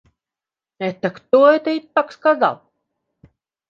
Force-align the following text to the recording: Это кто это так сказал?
Это 0.79 1.11
кто 1.11 1.47
это 1.47 1.79
так 1.93 2.11
сказал? 2.11 2.63